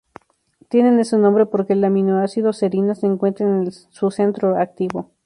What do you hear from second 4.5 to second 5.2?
activo.